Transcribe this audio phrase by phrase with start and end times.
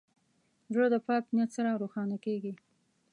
[0.73, 2.53] زړه د پاک نیت سره روښانه کېږي.